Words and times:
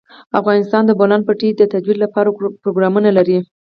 افغانستان 0.39 0.83
د 0.85 0.87
د 0.89 0.91
بولان 0.99 1.21
پټي 1.27 1.49
د 1.55 1.61
ترویج 1.71 1.97
لپاره 2.03 2.29
پروګرامونه 2.63 3.09
لري. 3.17 3.37